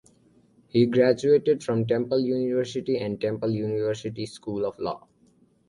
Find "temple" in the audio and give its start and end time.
1.85-2.17, 3.21-3.51